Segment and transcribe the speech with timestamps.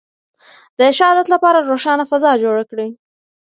[0.77, 2.89] د ښه عادت لپاره روښانه فضا جوړه کړئ.